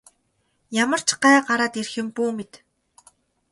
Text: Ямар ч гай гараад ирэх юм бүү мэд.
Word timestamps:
Ямар 0.83 1.01
ч 1.07 1.09
гай 1.23 1.37
гараад 1.47 1.73
ирэх 1.81 1.93
юм 2.01 2.07
бүү 2.15 2.29
мэд. 2.37 2.51